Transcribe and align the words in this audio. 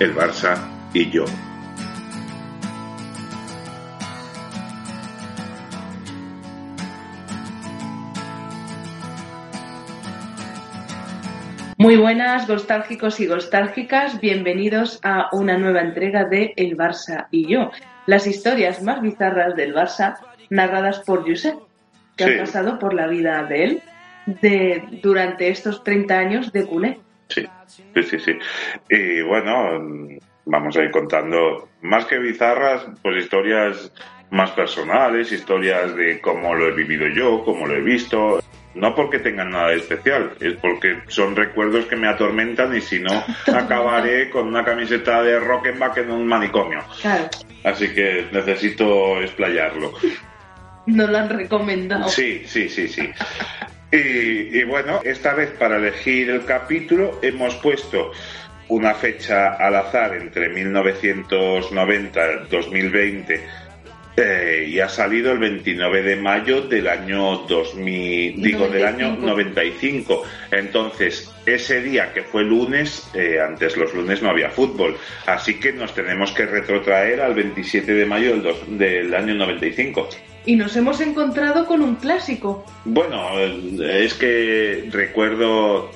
el 0.00 0.14
Barça 0.14 0.56
y 0.94 1.10
yo. 1.10 1.26
Muy 11.76 11.96
buenas, 11.96 12.48
nostálgicos 12.48 13.20
y 13.20 13.26
nostálgicas. 13.26 14.20
Bienvenidos 14.20 15.00
a 15.02 15.28
una 15.32 15.56
nueva 15.56 15.80
entrega 15.80 16.24
de 16.24 16.52
El 16.56 16.76
Barça 16.76 17.26
y 17.30 17.46
yo. 17.46 17.70
Las 18.06 18.26
historias 18.26 18.82
más 18.82 19.00
bizarras 19.00 19.56
del 19.56 19.74
Barça 19.74 20.16
narradas 20.50 20.98
por 21.00 21.26
Josep, 21.26 21.56
que 22.16 22.24
Sí. 22.24 22.34
ha 22.34 22.40
pasado 22.40 22.78
por 22.78 22.92
la 22.92 23.06
vida 23.06 23.44
de 23.44 23.64
él 23.64 23.82
de, 24.26 25.00
durante 25.02 25.48
estos 25.48 25.82
30 25.82 26.18
años 26.18 26.52
de 26.52 26.66
culé. 26.66 27.00
Sí, 27.30 27.46
sí, 27.94 28.02
sí, 28.02 28.18
sí. 28.18 28.38
Y 28.88 29.22
bueno, 29.22 30.18
vamos 30.44 30.76
a 30.76 30.82
ir 30.82 30.90
contando 30.90 31.68
más 31.82 32.04
que 32.06 32.18
bizarras, 32.18 32.86
pues 33.02 33.24
historias 33.24 33.92
más 34.30 34.50
personales, 34.52 35.32
historias 35.32 35.94
de 35.96 36.20
cómo 36.20 36.54
lo 36.54 36.68
he 36.68 36.72
vivido 36.72 37.06
yo, 37.08 37.44
cómo 37.44 37.66
lo 37.66 37.74
he 37.74 37.80
visto. 37.80 38.42
No 38.72 38.94
porque 38.94 39.18
tengan 39.18 39.50
nada 39.50 39.70
de 39.70 39.78
especial, 39.78 40.32
es 40.38 40.54
porque 40.54 41.00
son 41.08 41.34
recuerdos 41.34 41.86
que 41.86 41.96
me 41.96 42.06
atormentan 42.06 42.76
y 42.76 42.80
si 42.80 43.00
no, 43.00 43.24
acabaré 43.52 44.30
con 44.30 44.46
una 44.46 44.64
camiseta 44.64 45.22
de 45.22 45.40
Rockenbach 45.40 45.98
en 45.98 46.12
un 46.12 46.26
manicomio. 46.26 46.78
Claro, 47.00 47.28
Así 47.64 47.92
que 47.92 48.26
necesito 48.32 49.20
explayarlo. 49.20 49.92
nos 50.86 51.10
lo 51.10 51.18
han 51.18 51.28
recomendado. 51.28 52.08
Sí, 52.08 52.42
sí, 52.46 52.68
sí, 52.68 52.86
sí. 52.86 53.10
Y, 53.92 54.58
y 54.58 54.64
bueno, 54.64 55.00
esta 55.04 55.34
vez 55.34 55.50
para 55.50 55.76
elegir 55.76 56.30
el 56.30 56.44
capítulo 56.44 57.18
hemos 57.22 57.54
puesto 57.56 58.12
una 58.68 58.94
fecha 58.94 59.54
al 59.54 59.74
azar 59.74 60.14
entre 60.14 60.48
1990 60.48 62.20
y 62.46 62.48
2020 62.50 63.40
eh, 64.16 64.66
y 64.68 64.78
ha 64.80 64.88
salido 64.88 65.32
el 65.32 65.38
29 65.38 66.02
de 66.02 66.16
mayo 66.16 66.62
del 66.62 66.86
año 66.88 67.38
2000, 67.48 68.42
digo, 68.42 68.68
del 68.68 68.84
año 68.86 69.16
95. 69.16 70.22
Entonces, 70.52 71.32
ese 71.46 71.80
día 71.80 72.12
que 72.12 72.22
fue 72.22 72.44
lunes, 72.44 73.08
eh, 73.14 73.38
antes 73.40 73.76
los 73.76 73.94
lunes 73.94 74.20
no 74.22 74.28
había 74.30 74.50
fútbol, 74.50 74.96
así 75.26 75.58
que 75.58 75.72
nos 75.72 75.94
tenemos 75.94 76.32
que 76.32 76.44
retrotraer 76.46 77.20
al 77.22 77.34
27 77.34 77.92
de 77.94 78.04
mayo 78.06 78.30
del, 78.32 78.42
dos- 78.42 78.62
del 78.78 79.14
año 79.14 79.34
95. 79.34 80.08
Y 80.46 80.56
nos 80.56 80.74
hemos 80.76 81.00
encontrado 81.00 81.66
con 81.66 81.82
un 81.82 81.96
clásico. 81.96 82.64
Bueno, 82.84 83.38
es 83.38 84.14
que 84.14 84.88
recuerdo, 84.90 85.90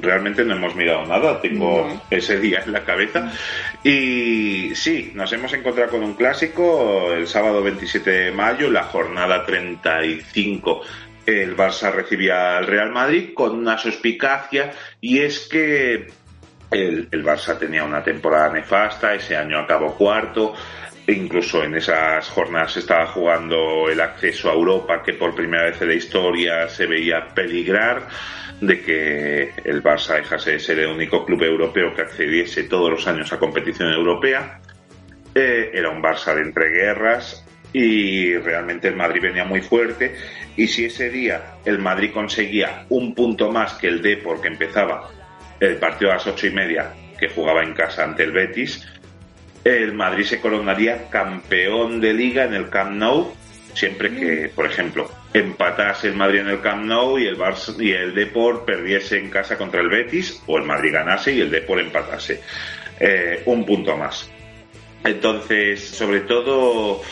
realmente 0.00 0.44
no 0.44 0.54
hemos 0.54 0.74
mirado 0.74 1.04
nada, 1.06 1.40
tengo 1.40 1.86
No. 1.88 2.02
ese 2.10 2.38
día 2.40 2.62
en 2.64 2.72
la 2.72 2.84
cabeza. 2.84 3.30
Y 3.82 4.74
sí, 4.74 5.12
nos 5.14 5.32
hemos 5.32 5.52
encontrado 5.52 5.90
con 5.90 6.02
un 6.02 6.14
clásico 6.14 7.12
el 7.12 7.26
sábado 7.26 7.62
27 7.62 8.10
de 8.10 8.32
mayo, 8.32 8.70
la 8.70 8.84
jornada 8.84 9.44
35. 9.44 10.80
El 11.26 11.56
Barça 11.56 11.92
recibía 11.92 12.58
al 12.58 12.66
Real 12.66 12.90
Madrid 12.92 13.30
con 13.34 13.52
una 13.58 13.78
suspicacia 13.78 14.72
y 15.00 15.20
es 15.20 15.40
que 15.48 16.08
el, 16.70 17.08
el 17.10 17.24
Barça 17.24 17.58
tenía 17.58 17.84
una 17.84 18.02
temporada 18.02 18.50
nefasta, 18.52 19.14
ese 19.14 19.36
año 19.36 19.58
acabó 19.58 19.94
cuarto, 19.94 20.54
incluso 21.06 21.62
en 21.62 21.74
esas 21.74 22.28
jornadas 22.28 22.76
estaba 22.76 23.06
jugando 23.06 23.88
el 23.90 24.00
acceso 24.00 24.50
a 24.50 24.54
Europa, 24.54 25.02
que 25.02 25.14
por 25.14 25.34
primera 25.34 25.64
vez 25.64 25.80
en 25.82 25.88
la 25.88 25.94
historia 25.94 26.68
se 26.68 26.86
veía 26.86 27.28
peligrar 27.34 28.08
de 28.60 28.80
que 28.80 29.52
el 29.64 29.82
Barça 29.82 30.16
dejase 30.16 30.52
de 30.52 30.60
ser 30.60 30.78
el 30.78 30.88
único 30.88 31.24
club 31.24 31.42
europeo 31.42 31.94
que 31.94 32.02
accediese 32.02 32.64
todos 32.64 32.90
los 32.90 33.06
años 33.06 33.32
a 33.32 33.38
competición 33.38 33.92
europea. 33.92 34.60
Eh, 35.34 35.70
era 35.74 35.90
un 35.90 36.02
Barça 36.02 36.34
de 36.34 36.42
entreguerras 36.42 37.44
y 37.72 38.36
realmente 38.38 38.88
el 38.88 38.96
Madrid 38.96 39.20
venía 39.20 39.44
muy 39.44 39.60
fuerte 39.60 40.14
y 40.56 40.68
si 40.68 40.84
ese 40.86 41.10
día 41.10 41.56
el 41.64 41.80
Madrid 41.80 42.12
conseguía 42.12 42.86
un 42.88 43.14
punto 43.14 43.50
más 43.50 43.74
que 43.74 43.88
el 43.88 44.00
D 44.00 44.18
porque 44.18 44.46
empezaba 44.48 45.10
el 45.58 45.76
partido 45.76 46.12
a 46.12 46.14
las 46.14 46.26
ocho 46.26 46.46
y 46.46 46.50
media 46.50 46.92
que 47.18 47.28
jugaba 47.28 47.62
en 47.62 47.74
casa 47.74 48.04
ante 48.04 48.22
el 48.22 48.32
Betis, 48.32 48.86
el 49.64 49.92
Madrid 49.94 50.24
se 50.24 50.40
coronaría 50.40 51.08
campeón 51.08 52.00
de 52.00 52.12
liga 52.12 52.44
en 52.44 52.54
el 52.54 52.68
Camp 52.68 52.92
Nou 52.92 53.34
siempre 53.74 54.14
que, 54.14 54.50
por 54.54 54.66
ejemplo, 54.66 55.10
empatase 55.32 56.08
el 56.08 56.14
Madrid 56.14 56.40
en 56.40 56.48
el 56.48 56.60
Camp 56.60 56.84
Nou 56.84 57.18
y 57.18 57.26
el 57.26 57.36
Barça 57.36 57.74
y 57.78 57.92
el 57.92 58.14
Deport 58.14 58.64
perdiese 58.64 59.18
en 59.18 59.30
casa 59.30 59.58
contra 59.58 59.80
el 59.80 59.88
Betis 59.88 60.42
o 60.46 60.56
el 60.58 60.64
Madrid 60.64 60.92
ganase 60.92 61.32
y 61.32 61.40
el 61.40 61.50
Deport 61.50 61.80
empatase. 61.80 62.40
Eh, 62.98 63.42
un 63.46 63.66
punto 63.66 63.96
más. 63.96 64.30
Entonces, 65.02 65.86
sobre 65.86 66.20
todo, 66.20 67.02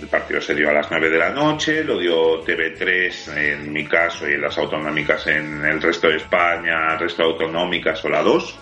el 0.00 0.06
partido 0.06 0.40
se 0.40 0.54
dio 0.54 0.70
a 0.70 0.72
las 0.72 0.90
9 0.90 1.10
de 1.10 1.18
la 1.18 1.30
noche, 1.30 1.84
lo 1.84 1.98
dio 1.98 2.42
TV3 2.44 3.36
en 3.36 3.72
mi 3.72 3.84
caso 3.84 4.28
y 4.28 4.34
en 4.34 4.40
las 4.40 4.56
autonómicas 4.56 5.26
en 5.26 5.62
el 5.64 5.82
resto 5.82 6.08
de 6.08 6.16
España, 6.16 6.94
el 6.94 7.00
resto 7.00 7.22
de 7.22 7.28
autonómicas 7.28 8.02
o 8.04 8.08
la 8.08 8.22
2. 8.22 8.58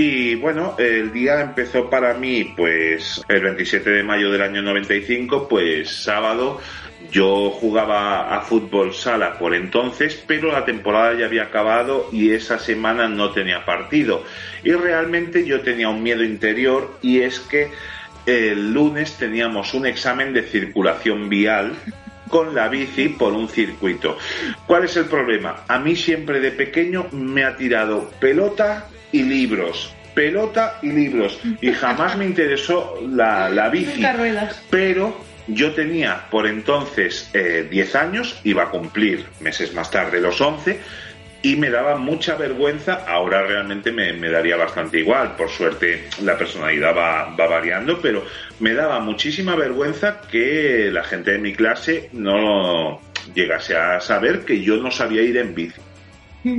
Y 0.00 0.36
bueno, 0.36 0.76
el 0.78 1.12
día 1.12 1.40
empezó 1.40 1.90
para 1.90 2.14
mí, 2.14 2.54
pues 2.56 3.20
el 3.28 3.40
27 3.40 3.90
de 3.90 4.04
mayo 4.04 4.30
del 4.30 4.42
año 4.42 4.62
95, 4.62 5.48
pues 5.48 5.90
sábado. 5.90 6.60
Yo 7.10 7.50
jugaba 7.50 8.32
a 8.32 8.42
fútbol 8.42 8.94
sala 8.94 9.36
por 9.40 9.56
entonces, 9.56 10.22
pero 10.24 10.52
la 10.52 10.64
temporada 10.64 11.18
ya 11.18 11.26
había 11.26 11.42
acabado 11.42 12.10
y 12.12 12.30
esa 12.30 12.60
semana 12.60 13.08
no 13.08 13.32
tenía 13.32 13.64
partido. 13.64 14.22
Y 14.62 14.70
realmente 14.70 15.44
yo 15.44 15.62
tenía 15.62 15.88
un 15.88 16.00
miedo 16.00 16.22
interior 16.22 16.96
y 17.02 17.22
es 17.22 17.40
que 17.40 17.72
el 18.24 18.72
lunes 18.72 19.14
teníamos 19.14 19.74
un 19.74 19.84
examen 19.84 20.32
de 20.32 20.44
circulación 20.44 21.28
vial 21.28 21.74
con 22.28 22.54
la 22.54 22.68
bici 22.68 23.08
por 23.08 23.32
un 23.32 23.48
circuito. 23.48 24.16
¿Cuál 24.64 24.84
es 24.84 24.96
el 24.96 25.06
problema? 25.06 25.64
A 25.66 25.80
mí 25.80 25.96
siempre 25.96 26.38
de 26.38 26.52
pequeño 26.52 27.08
me 27.10 27.42
ha 27.42 27.56
tirado 27.56 28.08
pelota 28.20 28.90
y 29.12 29.22
libros. 29.22 29.94
Pelota 30.14 30.78
y 30.82 30.90
libros. 30.90 31.38
Y 31.60 31.72
jamás 31.72 32.16
me 32.16 32.24
interesó 32.24 32.98
la, 33.08 33.48
la 33.48 33.68
bici. 33.68 34.00
Pero 34.68 35.16
yo 35.46 35.72
tenía 35.72 36.26
por 36.30 36.46
entonces 36.46 37.30
eh, 37.32 37.66
10 37.70 37.94
años, 37.94 38.40
iba 38.44 38.64
a 38.64 38.70
cumplir 38.70 39.26
meses 39.40 39.72
más 39.74 39.90
tarde 39.90 40.20
los 40.20 40.40
11, 40.40 40.80
y 41.40 41.56
me 41.56 41.70
daba 41.70 41.96
mucha 41.96 42.34
vergüenza. 42.34 43.04
Ahora 43.06 43.42
realmente 43.46 43.92
me, 43.92 44.12
me 44.12 44.28
daría 44.28 44.56
bastante 44.56 44.98
igual. 44.98 45.36
Por 45.36 45.48
suerte 45.48 46.08
la 46.22 46.36
personalidad 46.36 46.96
va, 46.96 47.34
va 47.34 47.46
variando, 47.46 48.00
pero 48.00 48.24
me 48.60 48.74
daba 48.74 49.00
muchísima 49.00 49.54
vergüenza 49.54 50.20
que 50.30 50.90
la 50.92 51.04
gente 51.04 51.32
de 51.32 51.38
mi 51.38 51.54
clase 51.54 52.10
no 52.12 53.00
llegase 53.34 53.76
a 53.76 54.00
saber 54.00 54.40
que 54.40 54.62
yo 54.62 54.76
no 54.76 54.90
sabía 54.90 55.22
ir 55.22 55.36
en 55.36 55.54
bici. 55.54 55.80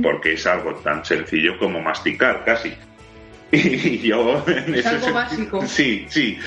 Porque 0.02 0.34
es 0.34 0.46
algo 0.46 0.74
tan 0.76 1.04
sencillo 1.04 1.58
como 1.58 1.80
masticar 1.80 2.44
casi. 2.44 2.72
Y 3.52 3.98
yo 3.98 4.44
en 4.46 4.74
Es 4.74 4.86
ese 4.86 4.88
algo 4.88 5.12
básico. 5.12 5.66
Sí, 5.66 6.06
sí. 6.08 6.38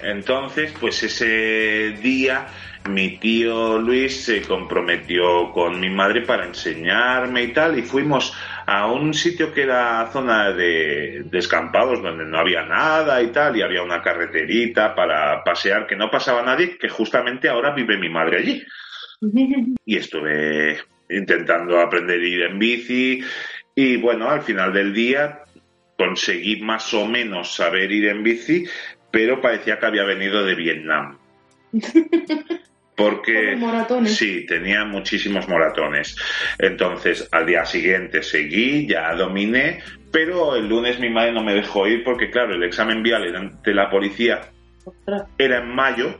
Entonces, 0.00 0.72
pues 0.78 1.02
ese 1.02 1.96
día 2.00 2.46
mi 2.88 3.18
tío 3.18 3.78
Luis 3.78 4.24
se 4.24 4.42
comprometió 4.42 5.50
con 5.52 5.78
mi 5.78 5.88
madre 5.88 6.22
para 6.22 6.46
enseñarme 6.46 7.44
y 7.44 7.52
tal, 7.52 7.78
y 7.78 7.82
fuimos 7.82 8.34
a 8.66 8.86
un 8.86 9.14
sitio 9.14 9.52
que 9.52 9.62
era 9.62 10.08
zona 10.12 10.50
de 10.52 11.22
descampados 11.26 12.02
donde 12.02 12.24
no 12.24 12.38
había 12.38 12.64
nada 12.64 13.22
y 13.22 13.28
tal, 13.28 13.56
y 13.56 13.62
había 13.62 13.82
una 13.82 14.02
carreterita 14.02 14.94
para 14.94 15.44
pasear 15.44 15.86
que 15.86 15.96
no 15.96 16.10
pasaba 16.10 16.42
nadie, 16.42 16.76
que 16.76 16.88
justamente 16.88 17.48
ahora 17.48 17.70
vive 17.72 17.96
mi 17.98 18.08
madre 18.08 18.38
allí. 18.38 18.62
Y 19.84 19.96
estuve 19.96 20.80
intentando 21.12 21.80
aprender 21.80 22.20
a 22.20 22.26
ir 22.26 22.42
en 22.42 22.58
bici 22.58 23.22
y 23.74 23.96
bueno, 23.96 24.30
al 24.30 24.42
final 24.42 24.72
del 24.72 24.92
día 24.92 25.40
conseguí 25.96 26.60
más 26.60 26.92
o 26.94 27.06
menos 27.06 27.54
saber 27.54 27.90
ir 27.90 28.08
en 28.08 28.22
bici, 28.22 28.64
pero 29.10 29.40
parecía 29.40 29.78
que 29.78 29.86
había 29.86 30.04
venido 30.04 30.44
de 30.44 30.54
Vietnam. 30.54 31.18
Porque 32.94 33.56
moratones. 33.56 34.14
sí, 34.16 34.44
tenía 34.46 34.84
muchísimos 34.84 35.48
moratones. 35.48 36.14
Entonces, 36.58 37.26
al 37.32 37.46
día 37.46 37.64
siguiente 37.64 38.22
seguí, 38.22 38.86
ya 38.86 39.14
dominé, 39.14 39.80
pero 40.12 40.54
el 40.56 40.68
lunes 40.68 41.00
mi 41.00 41.08
madre 41.08 41.32
no 41.32 41.42
me 41.42 41.54
dejó 41.54 41.88
ir 41.88 42.04
porque, 42.04 42.30
claro, 42.30 42.54
el 42.54 42.62
examen 42.62 43.02
vial 43.02 43.34
ante 43.34 43.72
la 43.72 43.88
policía 43.88 44.42
Ostras, 44.84 45.22
era 45.38 45.58
en 45.62 45.74
mayo, 45.74 46.18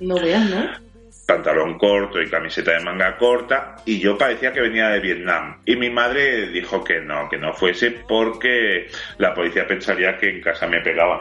no 0.00 0.16
veas, 0.16 0.50
¿no? 0.50 0.89
Pantalón 1.30 1.78
corto 1.78 2.20
y 2.20 2.28
camiseta 2.28 2.72
de 2.72 2.80
manga 2.80 3.16
corta, 3.16 3.76
y 3.84 4.00
yo 4.00 4.18
parecía 4.18 4.52
que 4.52 4.60
venía 4.60 4.88
de 4.88 4.98
Vietnam. 4.98 5.58
Y 5.64 5.76
mi 5.76 5.88
madre 5.88 6.48
dijo 6.48 6.82
que 6.82 7.00
no, 7.00 7.28
que 7.28 7.38
no 7.38 7.54
fuese 7.54 7.92
porque 7.92 8.88
la 9.18 9.32
policía 9.32 9.64
pensaría 9.64 10.18
que 10.18 10.28
en 10.28 10.40
casa 10.40 10.66
me 10.66 10.80
pegaban. 10.80 11.20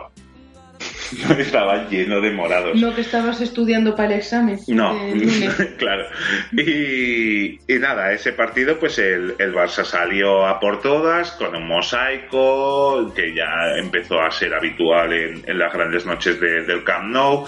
Estaba 1.39 1.87
lleno 1.89 2.21
de 2.21 2.31
morados. 2.31 2.75
No 2.79 2.93
que 2.93 3.01
estabas 3.01 3.41
estudiando 3.41 3.95
para 3.95 4.13
el 4.13 4.19
examen. 4.19 4.59
No, 4.67 4.97
claro. 5.77 6.05
Y, 6.53 7.59
y 7.71 7.79
nada, 7.79 8.11
ese 8.13 8.33
partido, 8.33 8.77
pues 8.79 8.99
el, 8.99 9.35
el 9.39 9.53
Barça 9.53 9.83
salió 9.83 10.45
a 10.45 10.59
por 10.59 10.81
todas 10.81 11.31
con 11.33 11.55
un 11.55 11.67
mosaico 11.67 13.11
que 13.13 13.33
ya 13.33 13.47
empezó 13.77 14.21
a 14.21 14.31
ser 14.31 14.53
habitual 14.53 15.13
en, 15.13 15.43
en 15.47 15.57
las 15.59 15.73
grandes 15.73 16.05
noches 16.05 16.39
de- 16.39 16.63
del 16.63 16.83
Camp 16.83 17.05
Nou. 17.11 17.45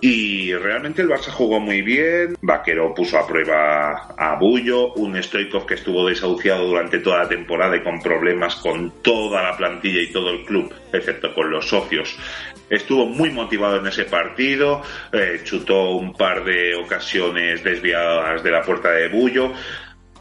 Y 0.00 0.52
realmente 0.54 1.02
el 1.02 1.08
Barça 1.08 1.30
jugó 1.30 1.60
muy 1.60 1.82
bien. 1.82 2.36
Vaquero 2.42 2.94
puso 2.94 3.18
a 3.18 3.26
prueba 3.26 4.14
a 4.16 4.36
Bullo, 4.38 4.92
un 4.94 5.20
Stoikov 5.22 5.66
que 5.66 5.74
estuvo 5.74 6.06
desahuciado 6.08 6.66
durante 6.66 6.98
toda 6.98 7.24
la 7.24 7.28
temporada 7.28 7.76
y 7.76 7.82
con 7.82 8.00
problemas 8.02 8.56
con 8.56 9.02
toda 9.02 9.42
la 9.42 9.56
plantilla 9.56 10.00
y 10.00 10.12
todo 10.12 10.30
el 10.30 10.44
club, 10.44 10.72
excepto 10.92 11.34
con 11.34 11.50
los 11.50 11.68
socios. 11.68 12.16
Estuvo 12.68 13.06
muy 13.06 13.30
motivado 13.30 13.78
en 13.78 13.86
ese 13.86 14.04
partido, 14.04 14.82
eh, 15.12 15.40
chutó 15.44 15.90
un 15.90 16.14
par 16.14 16.44
de 16.44 16.74
ocasiones 16.74 17.64
desviadas 17.64 18.42
de 18.42 18.50
la 18.50 18.62
puerta 18.62 18.90
de 18.90 19.08
Bullo 19.08 19.52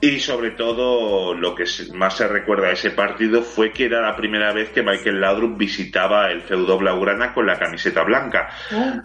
y 0.02 0.20
sobre 0.20 0.52
todo 0.52 1.34
lo 1.34 1.56
que 1.56 1.66
más 1.94 2.16
se 2.16 2.28
recuerda 2.28 2.68
de 2.68 2.74
ese 2.74 2.92
partido 2.92 3.42
fue 3.42 3.72
que 3.72 3.86
era 3.86 4.02
la 4.02 4.16
primera 4.16 4.54
vez 4.54 4.70
que 4.70 4.82
Michael 4.82 5.20
Laudrup 5.20 5.58
visitaba 5.58 6.32
el 6.32 6.42
feudo 6.42 6.78
blaugrana 6.78 7.34
con 7.34 7.46
la 7.46 7.60
camiseta 7.60 8.04
blanca. 8.04 8.50
Oh, 8.74 9.02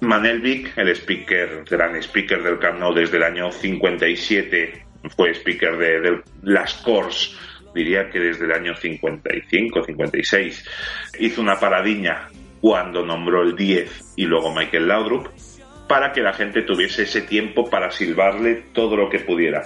Manel 0.00 0.40
Vic, 0.40 0.76
el 0.76 0.90
speaker, 0.90 1.64
gran 1.64 1.96
speaker 2.02 2.42
del 2.42 2.58
Camp 2.58 2.78
Nou 2.78 2.92
desde 2.92 3.16
el 3.16 3.22
año 3.22 3.50
57, 3.50 4.84
fue 5.16 5.30
speaker 5.34 5.78
de, 5.78 6.00
de 6.00 6.22
las 6.42 6.74
Cors, 6.74 7.34
diría 7.76 8.10
que 8.10 8.18
desde 8.18 8.44
el 8.46 8.52
año 8.52 8.74
55, 8.74 9.84
56, 9.84 10.64
hizo 11.20 11.40
una 11.40 11.60
paradiña 11.60 12.28
cuando 12.60 13.04
nombró 13.04 13.42
el 13.42 13.54
10 13.54 14.14
y 14.16 14.24
luego 14.24 14.52
Michael 14.54 14.88
Laudrup 14.88 15.28
para 15.88 16.12
que 16.12 16.20
la 16.22 16.32
gente 16.32 16.62
tuviese 16.62 17.02
ese 17.04 17.22
tiempo 17.22 17.70
para 17.70 17.90
silbarle 17.92 18.64
todo 18.72 18.96
lo 18.96 19.08
que 19.08 19.20
pudiera. 19.20 19.62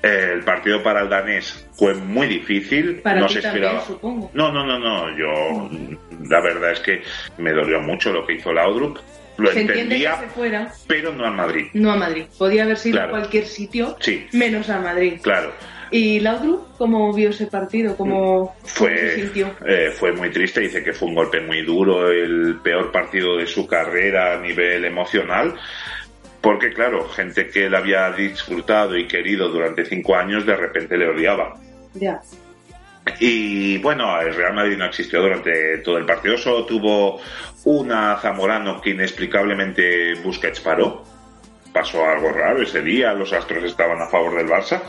El 0.00 0.44
partido 0.44 0.80
para 0.84 1.00
el 1.00 1.08
danés 1.08 1.68
fue 1.76 1.92
muy 1.94 2.28
difícil, 2.28 3.00
para 3.02 3.18
no 3.18 3.28
se 3.28 3.40
también, 3.42 3.64
esperaba. 3.64 3.84
supongo. 3.84 4.30
No, 4.32 4.52
no, 4.52 4.64
no, 4.64 4.78
no. 4.78 5.18
Yo, 5.18 5.68
la 6.28 6.40
verdad 6.40 6.70
es 6.70 6.80
que 6.80 7.02
me 7.38 7.50
dolió 7.52 7.80
mucho 7.80 8.12
lo 8.12 8.24
que 8.24 8.34
hizo 8.34 8.52
Laudrup. 8.52 8.98
Lo 9.38 9.48
Se 9.48 9.54
que 9.54 9.60
entendía, 9.80 10.16
se 10.20 10.26
fuera, 10.28 10.72
pero 10.86 11.12
no 11.12 11.24
al 11.24 11.34
Madrid. 11.34 11.66
no 11.74 11.90
a 11.92 11.96
Madrid. 11.96 12.24
Podía 12.38 12.62
haber 12.64 12.76
sido 12.76 12.96
Claro. 12.98 13.08
a 13.08 13.18
cualquier 13.18 13.44
sitio, 13.46 13.96
Sí. 14.00 14.26
menos 14.32 14.68
a 14.70 14.80
Madrid. 14.80 15.14
Claro, 15.22 15.52
¿Y 15.90 16.20
Laudrup 16.20 16.76
cómo 16.76 17.12
vio 17.12 17.30
ese 17.30 17.46
partido? 17.46 17.96
¿Cómo, 17.96 18.54
cómo 18.54 18.56
se 18.64 18.74
fue, 18.74 19.14
sintió? 19.14 19.54
eh, 19.66 19.90
fue 19.94 20.12
muy 20.12 20.30
triste. 20.30 20.60
Dice 20.60 20.82
que 20.82 20.92
fue 20.92 21.08
un 21.08 21.14
golpe 21.14 21.40
muy 21.40 21.62
duro, 21.62 22.10
el 22.10 22.58
peor 22.62 22.92
partido 22.92 23.36
de 23.36 23.46
su 23.46 23.66
carrera 23.66 24.34
a 24.34 24.40
nivel 24.40 24.84
emocional. 24.84 25.54
Porque, 26.40 26.72
claro, 26.72 27.08
gente 27.08 27.48
que 27.48 27.66
él 27.66 27.74
había 27.74 28.10
disfrutado 28.12 28.96
y 28.96 29.08
querido 29.08 29.48
durante 29.48 29.84
cinco 29.84 30.14
años, 30.14 30.46
de 30.46 30.56
repente 30.56 30.96
le 30.96 31.08
odiaba. 31.08 31.54
Ya. 31.94 32.20
Y 33.18 33.78
bueno, 33.78 34.20
el 34.20 34.34
Real 34.34 34.54
Madrid 34.54 34.76
no 34.76 34.84
existió 34.84 35.20
durante 35.22 35.78
todo 35.78 35.98
el 35.98 36.04
partido, 36.04 36.36
solo 36.36 36.64
tuvo 36.66 37.20
una 37.64 38.16
Zamorano 38.16 38.80
que 38.80 38.90
inexplicablemente 38.90 40.14
Busquets 40.22 40.60
paró. 40.60 41.04
Pasó 41.72 42.04
algo 42.04 42.30
raro 42.30 42.62
ese 42.62 42.82
día, 42.82 43.12
los 43.14 43.32
astros 43.32 43.64
estaban 43.64 44.00
a 44.00 44.06
favor 44.06 44.36
del 44.36 44.46
Barça. 44.46 44.80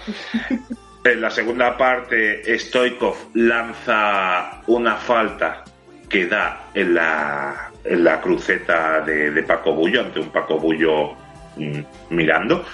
En 1.04 1.22
la 1.22 1.30
segunda 1.30 1.78
parte, 1.78 2.58
Stoikov 2.60 3.32
lanza 3.34 4.62
una 4.68 4.96
falta 4.96 5.64
que 6.10 6.26
da 6.26 6.72
en 6.74 6.94
la, 6.94 7.72
en 7.84 8.04
la 8.04 8.20
cruceta 8.20 9.02
de, 9.02 9.32
de 9.32 9.44
Paco 9.44 9.74
Bullo, 9.74 10.02
ante 10.02 10.20
un 10.20 10.30
Paco 10.30 10.60
Bullo 10.60 11.14
mm, 11.56 11.82
mirando. 12.10 12.66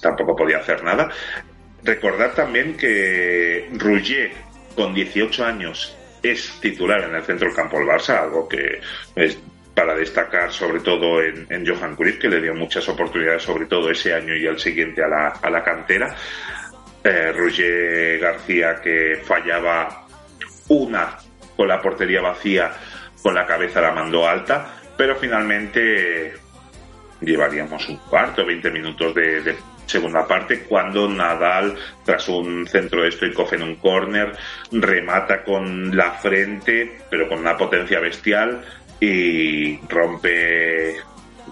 Tampoco 0.00 0.34
podía 0.36 0.58
hacer 0.58 0.82
nada. 0.82 1.10
Recordar 1.82 2.34
también 2.34 2.76
que 2.76 3.68
Rouget, 3.74 4.32
con 4.74 4.94
18 4.94 5.44
años, 5.44 5.96
es 6.22 6.58
titular 6.60 7.02
en 7.02 7.14
el 7.14 7.22
centro 7.22 7.46
del 7.46 7.56
campo 7.56 7.78
del 7.78 7.86
Barça, 7.86 8.22
algo 8.22 8.48
que 8.48 8.80
es 9.14 9.38
para 9.74 9.94
destacar 9.94 10.52
sobre 10.52 10.80
todo 10.80 11.20
en, 11.22 11.66
Johan 11.66 11.96
Cruyff, 11.96 12.18
que 12.18 12.28
le 12.28 12.40
dio 12.40 12.54
muchas 12.54 12.88
oportunidades, 12.88 13.42
sobre 13.42 13.66
todo 13.66 13.90
ese 13.90 14.14
año 14.14 14.34
y 14.34 14.46
el 14.46 14.58
siguiente 14.58 15.02
a 15.02 15.08
la, 15.08 15.28
a 15.28 15.50
la 15.50 15.62
cantera. 15.62 16.14
Eh, 17.06 18.18
García, 18.18 18.80
que 18.82 19.20
fallaba 19.22 20.06
una 20.68 21.18
con 21.54 21.68
la 21.68 21.80
portería 21.80 22.22
vacía, 22.22 22.72
con 23.22 23.34
la 23.34 23.46
cabeza 23.46 23.82
la 23.82 23.92
mandó 23.92 24.26
alta, 24.26 24.80
pero 24.96 25.14
finalmente 25.14 26.32
llevaríamos 27.20 27.86
un 27.90 27.98
cuarto, 27.98 28.46
20 28.46 28.70
minutos 28.70 29.14
de, 29.14 29.54
segunda 29.84 30.26
parte, 30.26 30.60
cuando 30.60 31.06
Nadal, 31.06 31.76
tras 32.04 32.26
un 32.28 32.66
centro 32.66 33.02
de 33.02 33.12
Stoikov 33.12 33.52
en 33.52 33.62
un 33.62 33.76
córner, 33.76 34.32
remata 34.72 35.44
con 35.44 35.94
la 35.94 36.12
frente, 36.12 37.00
pero 37.10 37.28
con 37.28 37.40
una 37.40 37.54
potencia 37.54 38.00
bestial, 38.00 38.64
y 38.98 39.78
rompe 39.88 40.96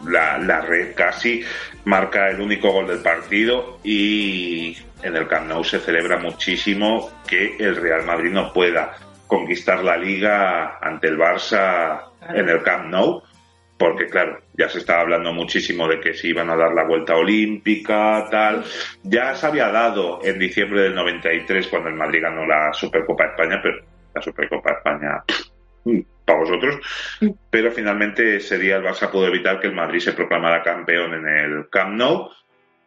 la, 0.07 0.39
la 0.39 0.63
red 0.63 0.95
casi, 0.95 1.45
marca 1.85 2.31
el 2.31 2.41
único 2.41 2.73
gol 2.73 2.87
del 2.87 3.01
partido 3.01 3.81
y 3.85 4.77
en 5.03 5.17
el 5.17 5.27
Camp 5.27 5.49
Nou 5.49 5.65
se 5.65 5.79
celebra 5.79 6.19
muchísimo 6.19 7.11
que 7.27 7.57
el 7.59 7.77
Real 7.77 8.05
Madrid 8.05 8.31
no 8.31 8.53
pueda 8.53 8.95
conquistar 9.27 9.83
la 9.83 9.97
liga 9.97 10.79
ante 10.81 11.09
el 11.09 11.19
Barça 11.19 12.13
en 12.29 12.49
el 12.49 12.63
Camp 12.63 12.87
Nou 12.87 13.23
porque 13.83 14.07
claro, 14.07 14.39
ya 14.53 14.69
se 14.69 14.79
estaba 14.79 15.01
hablando 15.01 15.33
muchísimo 15.33 15.89
de 15.89 15.99
que 15.99 16.15
se 16.15 16.29
iban 16.29 16.49
a 16.51 16.57
dar 16.57 16.73
la 16.73 16.85
vuelta 16.85 17.17
olímpica, 17.17 18.29
tal. 18.31 18.63
Ya 19.03 19.35
se 19.35 19.45
había 19.45 19.71
dado 19.71 20.21
en 20.23 20.39
diciembre 20.39 20.83
del 20.83 20.95
93 20.95 21.67
cuando 21.67 21.89
el 21.89 21.97
Madrid 21.97 22.23
ganó 22.23 22.47
la 22.47 22.73
Supercopa 22.73 23.25
de 23.25 23.31
España, 23.31 23.61
pero 23.61 23.79
la 24.15 24.23
Supercopa 24.23 24.71
de 24.71 24.77
España 24.77 25.25
para 26.25 26.39
vosotros, 26.39 26.79
pero 27.51 27.73
finalmente 27.73 28.37
ese 28.37 28.57
día 28.57 28.77
el 28.77 28.85
Barça 28.85 29.11
pudo 29.11 29.27
evitar 29.27 29.59
que 29.59 29.67
el 29.67 29.75
Madrid 29.75 29.99
se 29.99 30.13
proclamara 30.13 30.63
campeón 30.63 31.15
en 31.15 31.27
el 31.27 31.69
Camp 31.69 31.95
Nou 31.95 32.31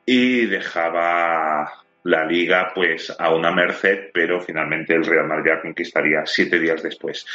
y 0.06 0.46
dejaba 0.46 1.74
la 2.06 2.24
liga 2.24 2.72
pues 2.74 3.12
a 3.18 3.34
una 3.34 3.52
merced, 3.52 4.12
pero 4.14 4.40
finalmente 4.40 4.94
el 4.94 5.06
Real 5.06 5.28
Madrid 5.28 5.54
conquistaría 5.62 6.24
siete 6.26 6.60
días 6.60 6.84
después. 6.84 7.26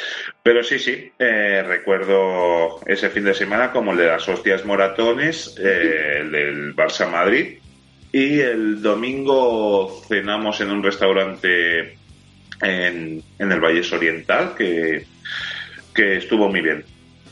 Pero 0.41 0.63
sí, 0.63 0.79
sí, 0.79 1.11
eh, 1.19 1.61
recuerdo 1.67 2.79
ese 2.87 3.09
fin 3.09 3.25
de 3.25 3.33
semana 3.33 3.71
como 3.71 3.91
el 3.91 3.97
de 3.97 4.07
las 4.07 4.27
hostias 4.29 4.65
moratones, 4.65 5.57
eh, 5.59 6.19
el 6.21 6.31
del 6.31 6.75
Barça 6.75 7.09
Madrid, 7.09 7.57
y 8.13 8.39
el 8.39 8.81
domingo 8.81 10.01
cenamos 10.07 10.61
en 10.61 10.71
un 10.71 10.81
restaurante 10.81 11.97
en, 12.61 13.21
en 13.39 13.51
el 13.51 13.59
Valles 13.59 13.91
Oriental 13.91 14.55
que, 14.57 15.05
que 15.93 16.15
estuvo 16.15 16.47
muy 16.47 16.61
bien. 16.61 16.85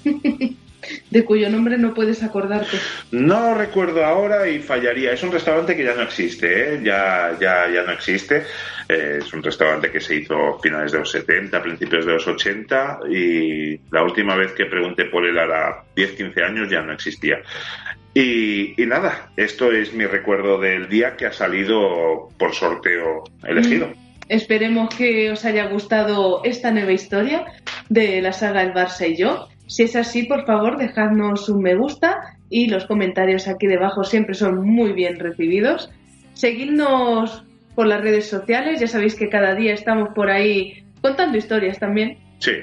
De 1.09 1.25
cuyo 1.25 1.49
nombre 1.49 1.77
no 1.77 1.93
puedes 1.93 2.23
acordarte. 2.23 2.77
No 3.11 3.53
recuerdo 3.53 4.05
ahora 4.05 4.47
y 4.47 4.59
fallaría. 4.59 5.11
Es 5.11 5.23
un 5.23 5.31
restaurante 5.31 5.75
que 5.75 5.83
ya 5.83 5.93
no 5.93 6.03
existe, 6.03 6.75
¿eh? 6.75 6.81
ya, 6.83 7.35
ya, 7.39 7.69
ya 7.69 7.83
no 7.83 7.91
existe. 7.91 8.43
Eh, 8.87 9.19
es 9.19 9.33
un 9.33 9.43
restaurante 9.43 9.91
que 9.91 9.99
se 9.99 10.15
hizo 10.15 10.55
a 10.55 10.59
finales 10.59 10.91
de 10.91 10.99
los 10.99 11.11
70, 11.11 11.61
principios 11.61 12.05
de 12.05 12.13
los 12.13 12.27
80 12.27 12.99
y 13.09 13.77
la 13.91 14.03
última 14.03 14.35
vez 14.35 14.53
que 14.53 14.65
pregunté 14.65 15.05
por 15.05 15.25
él 15.25 15.37
a 15.37 15.83
10, 15.95 16.11
15 16.13 16.43
años 16.43 16.69
ya 16.69 16.81
no 16.81 16.93
existía. 16.93 17.39
Y, 18.13 18.81
y 18.81 18.85
nada, 18.85 19.31
esto 19.37 19.71
es 19.71 19.93
mi 19.93 20.05
recuerdo 20.05 20.57
del 20.59 20.89
día 20.89 21.15
que 21.15 21.25
ha 21.25 21.33
salido 21.33 22.29
por 22.37 22.55
sorteo 22.55 23.25
elegido. 23.43 23.93
Esperemos 24.29 24.93
que 24.95 25.31
os 25.31 25.43
haya 25.43 25.65
gustado 25.65 26.41
esta 26.43 26.71
nueva 26.71 26.91
historia 26.91 27.45
de 27.89 28.21
la 28.21 28.31
saga 28.31 28.61
El 28.61 28.73
Barça 28.73 29.09
y 29.09 29.17
yo. 29.17 29.48
Si 29.69 29.83
es 29.83 29.95
así, 29.95 30.23
por 30.23 30.45
favor, 30.47 30.77
dejadnos 30.77 31.47
un 31.47 31.61
me 31.61 31.75
gusta 31.75 32.39
y 32.49 32.69
los 32.69 32.87
comentarios 32.87 33.47
aquí 33.47 33.67
debajo 33.67 34.03
siempre 34.03 34.33
son 34.33 34.67
muy 34.67 34.93
bien 34.93 35.19
recibidos. 35.19 35.91
Seguidnos 36.33 37.45
por 37.75 37.85
las 37.85 38.01
redes 38.01 38.27
sociales, 38.27 38.79
ya 38.79 38.87
sabéis 38.87 39.13
que 39.13 39.29
cada 39.29 39.53
día 39.53 39.73
estamos 39.73 40.09
por 40.15 40.31
ahí 40.31 40.83
contando 41.01 41.37
historias 41.37 41.77
también. 41.77 42.17
Sí, 42.39 42.53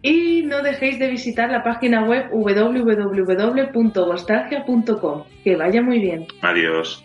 Y 0.00 0.44
no 0.44 0.62
dejéis 0.62 0.98
de 0.98 1.10
visitar 1.10 1.50
la 1.50 1.62
página 1.62 2.04
web 2.04 2.30
www.vostalgia.com. 2.32 5.24
Que 5.44 5.56
vaya 5.56 5.82
muy 5.82 5.98
bien. 5.98 6.26
Adiós. 6.40 7.04